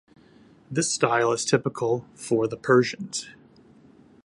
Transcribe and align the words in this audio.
This 0.71 0.91
style 0.91 1.31
is 1.31 1.45
typical 1.45 2.07
for 2.15 2.47
the 2.47 2.57
Persians. 2.57 3.29